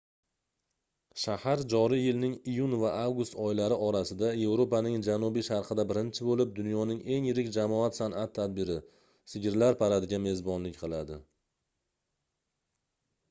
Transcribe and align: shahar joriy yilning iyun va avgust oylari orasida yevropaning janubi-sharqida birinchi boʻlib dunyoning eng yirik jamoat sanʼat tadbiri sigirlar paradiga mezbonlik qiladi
shahar 1.23 1.59
joriy 1.73 1.99
yilning 2.03 2.31
iyun 2.53 2.71
va 2.83 2.93
avgust 3.01 3.35
oylari 3.47 3.75
orasida 3.87 4.31
yevropaning 4.43 4.95
janubi-sharqida 5.07 5.85
birinchi 5.91 6.25
boʻlib 6.29 6.55
dunyoning 6.61 7.03
eng 7.17 7.27
yirik 7.31 7.51
jamoat 7.59 7.97
sanʼat 7.99 8.33
tadbiri 8.39 8.79
sigirlar 9.35 9.77
paradiga 9.83 10.21
mezbonlik 10.25 10.81
qiladi 10.81 11.19